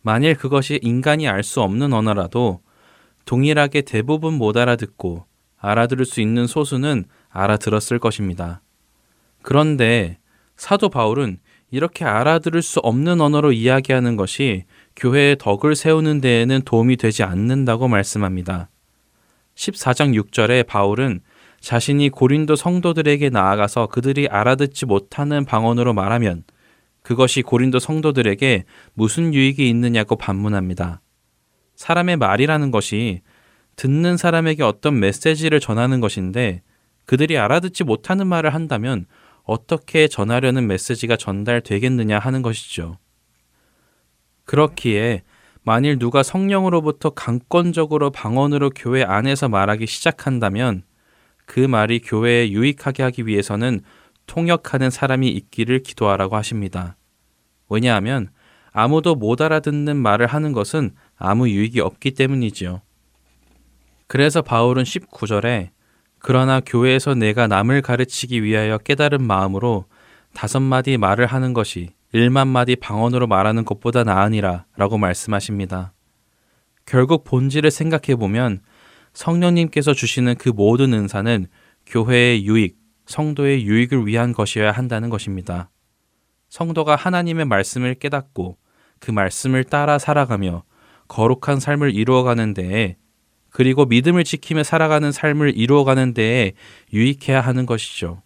[0.03, 2.61] 만일 그것이 인간이 알 수 없는 언어라도
[3.25, 5.25] 동일하게 대부분 못 알아듣고
[5.57, 8.61] 알아들을 수 있는 소수는 알아들었을 것입니다.
[9.41, 10.19] 그런데
[10.55, 11.39] 사도 바울은
[11.71, 18.69] 이렇게 알아들을 수 없는 언어로 이야기하는 것이 교회의 덕을 세우는 데에는 도움이 되지 않는다고 말씀합니다.
[19.55, 21.21] 14장 6절에 바울은
[21.65, 26.43] 자신이 고린도 성도들에게 나아가서 그들이 알아듣지 못하는 방언으로 말하면
[27.01, 31.01] 그것이 고린도 성도들에게 무슨 유익이 있느냐고 반문합니다.
[31.75, 33.23] 사람의 말이라는 것이
[33.77, 36.61] 듣는 사람에게 어떤 메시지를 전하는 것인데
[37.05, 39.07] 그들이 알아듣지 못하는 말을 한다면
[39.43, 42.99] 어떻게 전하려는 메시지가 전달되겠느냐 하는 것이죠.
[44.43, 45.23] 그렇기에
[45.63, 50.83] 만일 누가 성령으로부터 강권적으로 방언으로 교회 안에서 말하기 시작한다면
[51.45, 53.81] 그 말이 교회에 유익하게 하기 위해서는
[54.27, 56.97] 통역하는 사람이 있기를 기도하라고 하십니다.
[57.69, 58.29] 왜냐하면
[58.71, 62.81] 아무도 못 알아듣는 말을 하는 것은 아무 유익이 없기 때문이지요.
[64.07, 65.69] 그래서 바울은 19절에
[66.19, 69.85] 그러나 교회에서 내가 남을 가르치기 위하여 깨달은 마음으로
[70.33, 75.93] 다섯 마디 말을 하는 것이 일만 마디 방언으로 말하는 것보다 나으니라 라고 말씀하십니다.
[76.85, 78.61] 결국 본질을 생각해 보면
[79.15, 81.47] 성령님께서 주시는 그 모든 은사는
[81.87, 85.71] 교회의 유익, 성도의 유익을 위한 것이어야 한다는 것입니다.
[86.49, 88.57] 성도가 하나님의 말씀을 깨닫고
[88.99, 90.63] 그 말씀을 따라 살아가며
[91.07, 92.97] 거룩한 삶을 이루어가는 데에
[93.49, 96.53] 그리고 믿음을 지키며 살아가는 삶을 이루어가는 데에
[96.91, 98.21] 유익해야 하는 것이죠.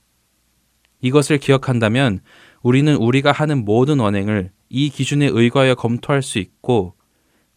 [1.01, 2.19] 이것을 기억한다면
[2.61, 6.95] 우리는 우리가 하는 모든 언행을 이 기준에 의거하여 검토할 수 있고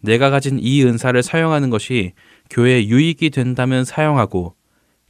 [0.01, 2.13] 내가 가진 이 은사를 사용하는 것이
[2.53, 4.55] 교회에 유익이 된다면 사용하고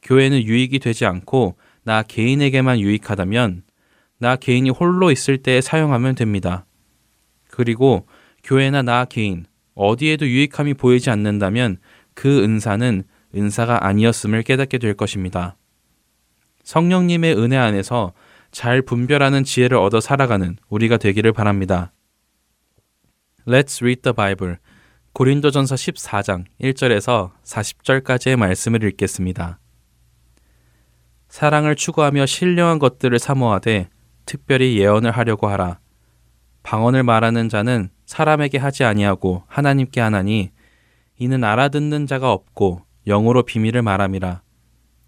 [0.02, 3.64] 교회는 유익이 되지 않고 나 개인에게만 유익하다면
[4.18, 6.64] 나 개인이 홀로 있을 때 사용하면 됩니다.
[7.50, 8.06] 그리고
[8.44, 11.78] 교회나 나 개인 어디에도 유익함이 보이지 않는다면
[12.14, 13.02] 그 은사는
[13.34, 15.56] 은사가 아니었음을 깨닫게 될 것입니다.
[16.62, 18.12] 성령님의 은혜 안에서
[18.52, 21.92] 잘 분별하는 지혜를 얻어 살아가는 우리가 되기를 바랍니다.
[23.48, 24.58] Let's read the Bible.
[25.14, 29.58] 고린도전서 14장 1절에서 40절까지의 말씀을 읽겠습니다.
[31.28, 33.90] 사랑을 추구하며 신령한 것들을 사모하되
[34.24, 35.80] 특별히 예언을 하려고 하라.
[36.62, 40.50] 방언을 말하는 자는 사람에게 하지 아니하고 하나님께 하나니
[41.18, 44.40] 이는 알아듣는 자가 없고 영으로 비밀을 말함이라.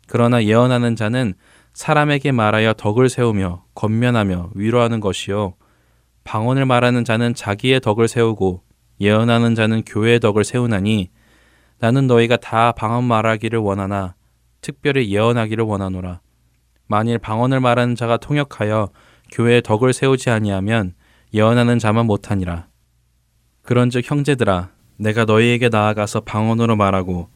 [0.07, 1.33] 그러나 예언하는 자는
[1.73, 5.55] 사람에게 말하여 덕을 세우며 건면하며 위로하는 것이요.
[6.25, 8.64] 방언을 말하는 자는 자기의 덕을 세우고
[9.01, 11.11] 예언하는 자는 교회의 덕을 세우나니
[11.79, 14.15] 나는 너희가 다 방언 말하기를 원하나
[14.61, 16.21] 특별히 예언하기를 원하노라.
[16.87, 18.91] 만일 방언을 말하는 자가 통역하여
[19.33, 20.95] 교회의 덕을 세우지 아니하면
[21.33, 22.69] 예언하는 자만 못하니라.
[23.63, 27.29] 그런즉 형제들아 내가 너희에게 나아가서 방언으로 말하고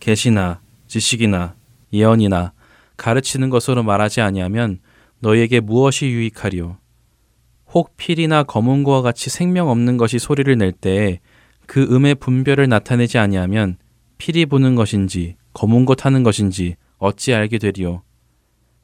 [0.00, 1.54] 계시나 지식이나
[1.92, 2.52] 예언이나
[2.96, 4.80] 가르치는 것으로 말하지 아니하면
[5.20, 6.76] 너희에게 무엇이 유익하리요
[7.76, 11.20] 혹 필이나 검은고와 같이 생명 없는 것이 소리를 낼 때에
[11.66, 13.76] 그 음의 분별을 나타내지 아니하면
[14.16, 18.02] 필이 부는 것인지 검은고 타는 것인지 어찌 알게 되리요?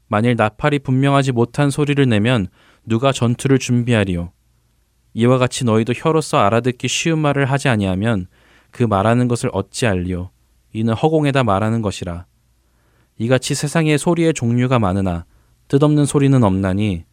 [0.09, 2.49] 만일 나팔이 분명하지 못한 소리를 내면
[2.85, 4.31] 누가 전투를 준비하리요?
[5.15, 8.27] 이와 같이 너희도 혀로서 알아듣기 쉬운 말을 하지 아니하면
[8.71, 10.33] 그 말하는 것을 어찌 알리요?
[10.75, 12.27] 이는 허공에다 말하는 것이라.
[13.17, 15.25] 이같이 세상에 소리의 종류가 많으나
[15.69, 17.07] 뜻없는 소리는 없나니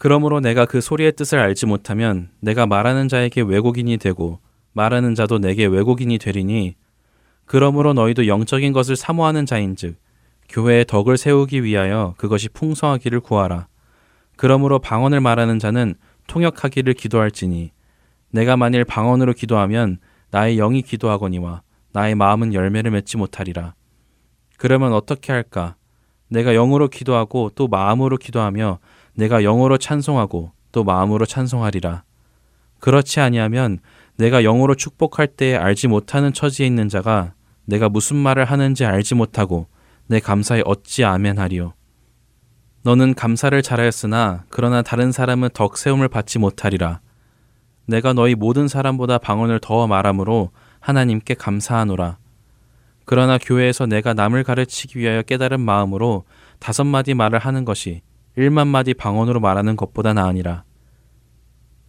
[0.00, 4.40] 그러므로 내가 그 소리의 뜻을 알지 못하면 내가 말하는 자에게 왜곡인이 되고
[4.72, 6.74] 말하는 자도 내게 왜곡인이 되리니
[7.44, 9.96] 그러므로 너희도 영적인 것을 사모하는 자인즉
[10.48, 13.66] 교회의 덕을 세우기 위하여 그것이 풍성하기를 구하라.
[14.36, 15.94] 그러므로 방언을 말하는 자는
[16.28, 17.70] 통역하기를 기도할지니
[18.30, 19.98] 내가 만일 방언으로 기도하면
[20.30, 21.60] 나의 영이 기도하거니와
[21.92, 23.74] 나의 마음은 열매를 맺지 못하리라.
[24.56, 25.76] 그러면 어떻게 할까?
[26.28, 28.78] 내가 영으로 기도하고 또 마음으로 기도하며
[29.14, 32.04] 내가 영으로 찬송하고 또 마음으로 찬송하리라.
[32.78, 33.78] 그렇지 아니하면
[34.16, 37.34] 내가 영으로 축복할 때에 알지 못하는 처지에 있는 자가
[37.64, 39.66] 내가 무슨 말을 하는지 알지 못하고
[40.06, 41.74] 내 감사에 어찌 아멘하리요.
[42.82, 47.00] 너는 감사를 잘하였으나 그러나 다른 사람은 덕 세움을 받지 못하리라.
[47.86, 50.50] 내가 너희 모든 사람보다 방언을 더 말함으로
[50.80, 52.18] 하나님께 감사하노라.
[53.04, 56.24] 그러나 교회에서 내가 남을 가르치기 위하여 깨달은 마음으로
[56.58, 58.02] 다섯 마디 말을 하는 것이
[58.40, 60.64] 일만 마디 방언으로 말하는 것보다 나으니라.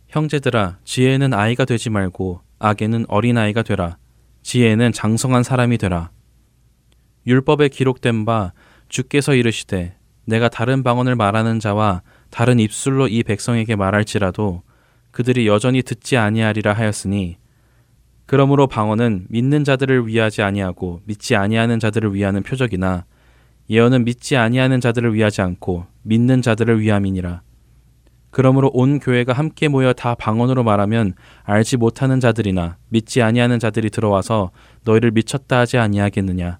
[0.09, 3.95] 형제들아, 지혜는 아이가 되지 말고 악에는 어린아이가 되라.
[4.43, 6.11] 지혜는 장성한 사람이 되라.
[7.25, 8.51] 율법에 기록된 바
[8.89, 9.95] 주께서 이르시되
[10.25, 14.63] 내가 다른 방언을 말하는 자와 다른 입술로 이 백성에게 말할지라도
[15.11, 17.37] 그들이 여전히 듣지 아니하리라 하였으니
[18.25, 23.05] 그러므로 방언은 믿는 자들을 위하지 아니하고 믿지 아니하는 자들을 위하는 표적이나
[23.69, 27.41] 예언은 믿지 아니하는 자들을 위하지 않고 믿는 자들을 위함이니라.
[28.31, 34.51] 그러므로 온 교회가 함께 모여 다 방언으로 말하면 알지 못하는 자들이나 믿지 아니하는 자들이 들어와서
[34.85, 36.57] 너희를 미쳤다 하지 아니하겠느냐.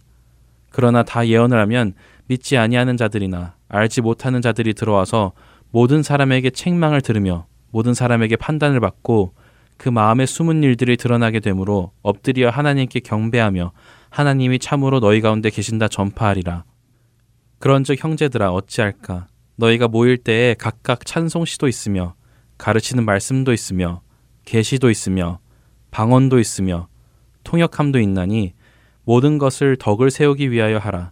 [0.70, 1.94] 그러나 다 예언을 하면
[2.28, 5.32] 믿지 아니하는 자들이나 알지 못하는 자들이 들어와서
[5.72, 9.34] 모든 사람에게 책망을 들으며 모든 사람에게 판단을 받고
[9.78, 13.72] 그 마음에 숨은 일들이 드러나게 되므로 엎드려 하나님께 경배하며
[14.10, 16.66] 하나님이 참으로 너희 가운데 계신다 전파하리라.
[17.60, 19.28] 그런즉 형제들아 어찌할까
[19.62, 22.16] 너희가 모일 때에 각각 찬송시도 있으며
[22.58, 24.02] 가르치는 말씀도 있으며
[24.46, 25.40] 계시도 있으며
[25.92, 26.88] 방언도 있으며
[27.44, 28.56] 통역함도 있나니
[29.04, 31.12] 모든 것을 덕을 세우기 위하여 하라.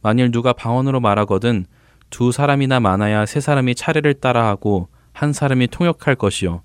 [0.00, 1.66] 만일 누가 방언으로 말하거든
[2.08, 6.62] 두 사람이나 많아야 세 사람이 차례를 따라하고 한 사람이 통역할 것이요.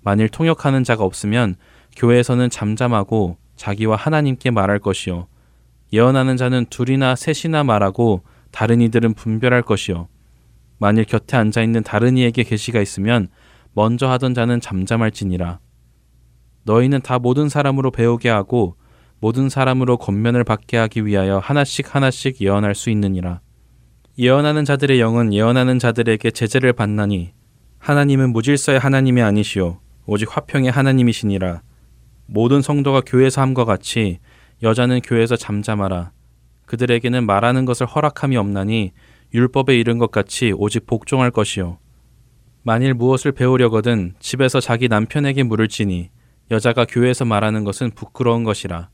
[0.00, 1.56] 만일 통역하는 자가 없으면
[1.96, 5.26] 교회에서는 잠잠하고 자기와 하나님께 말할 것이요.
[5.92, 8.22] 예언하는 자는 둘이나 셋이나 말하고
[8.52, 10.08] 다른 이들은 분별할 것이요.
[10.80, 13.28] 만일 곁에 앉아 있는 다른 이에게 계시가 있으면
[13.74, 15.60] 먼저 하던 자는 잠잠할지니라.
[16.64, 18.76] 너희는 다 모든 사람으로 배우게 하고
[19.20, 23.40] 모든 사람으로 권면을 받게 하기 위하여 하나씩 하나씩 예언할 수 있느니라.
[24.18, 27.32] 예언하는 자들의 영은 예언하는 자들에게 제재를 받나니
[27.78, 31.62] 하나님은 무질서의 하나님이 아니시오 오직 화평의 하나님이시니라
[32.26, 34.18] 모든 성도가 교회에서 함과 같이
[34.62, 36.12] 여자는 교회에서 잠잠하라
[36.66, 38.92] 그들에게는 말하는 것을 허락함이 없나니
[39.32, 41.78] 율법에 이른 것 같이 오직 복종할 것이요.
[42.62, 46.10] 만일 무엇을 배우려거든 집에서 자기 남편에게 물을지니
[46.50, 48.90] 여자가 교회에서 말하는 것은 부끄러운 것이라.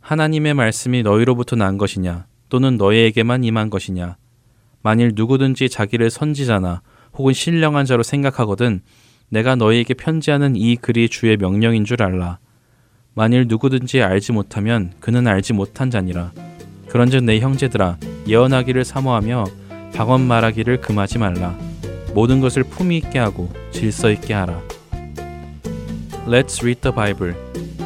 [0.00, 4.16] 하나님의 말씀이 너희로부터 난 것이냐 또는 너희에게만 임한 것이냐.
[4.82, 6.82] 만일 누구든지 자기를 선지자나
[7.14, 8.82] 혹은 신령한 자로 생각하거든
[9.28, 12.38] 내가 너희에게 편지하는 이 글이 주의 명령인 줄 알라.
[13.14, 16.32] 만일 누구든지 알지 못하면 그는 알지 못한 자니라
[16.88, 19.44] 그런즉 내 형제들아 예언하기를 사모하며
[19.94, 21.56] 방언 말하기를 금하지 말라.
[22.14, 24.60] 모든 것을 품위 있게 하고 질서 있게 하라.
[26.26, 27.34] Let's read the Bible.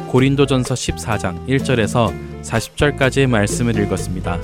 [0.07, 4.39] 고린도전서 14장 1절에서 40절까지의 말씀을 읽었습니다.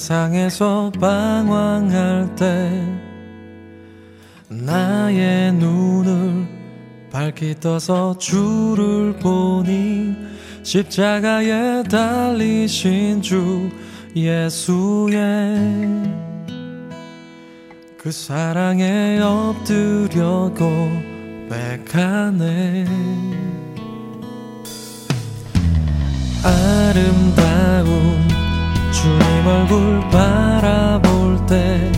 [0.00, 2.82] 세상에서 방황할 때
[4.48, 6.48] 나의 눈을
[7.12, 10.16] 밝히 떠서 주를 보니
[10.62, 13.68] 십자가에 달리신 주
[14.16, 15.18] 예수의
[17.98, 20.50] 그 사랑에 엎드려
[21.46, 22.86] 고백하네.
[26.42, 28.39] 아름다운
[28.92, 31.90] 주님 얼굴 바라볼 때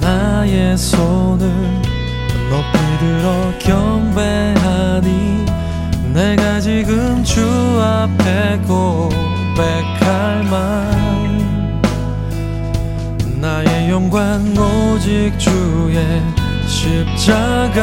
[0.00, 1.48] 나의 손을
[2.50, 5.46] 높이 들어 경배하니
[6.12, 7.40] 내가 지금 주
[7.80, 10.86] 앞에 고백할 말.
[13.40, 16.22] 나의 영광 오직 주의
[16.66, 17.82] 십자가